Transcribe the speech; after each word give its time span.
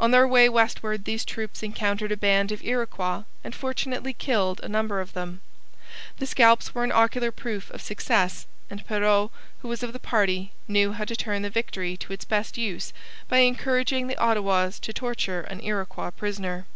On 0.00 0.10
their 0.10 0.26
way 0.26 0.48
westward 0.48 1.04
these 1.04 1.24
troops 1.24 1.62
encountered 1.62 2.10
a 2.10 2.16
band 2.16 2.50
of 2.50 2.64
Iroquois 2.64 3.22
and 3.44 3.54
fortunately 3.54 4.12
killed 4.12 4.58
a 4.64 4.68
number 4.68 5.00
of 5.00 5.12
them. 5.12 5.42
The 6.18 6.26
scalps 6.26 6.74
were 6.74 6.82
an 6.82 6.90
ocular 6.90 7.30
proof 7.30 7.70
of 7.70 7.80
success; 7.80 8.46
and 8.68 8.84
Perrot, 8.84 9.30
who 9.62 9.68
was 9.68 9.84
of 9.84 9.92
the 9.92 10.00
party, 10.00 10.50
knew 10.66 10.90
how 10.94 11.04
to 11.04 11.14
turn 11.14 11.42
the 11.42 11.50
victory 11.50 11.96
to 11.98 12.12
its 12.12 12.24
best 12.24 12.58
use 12.58 12.92
by 13.28 13.38
encouraging 13.46 14.08
the 14.08 14.18
Ottawas 14.20 14.80
to 14.80 14.92
torture 14.92 15.42
an 15.42 15.60
Iroquois 15.60 16.10
prisoner. 16.10 16.66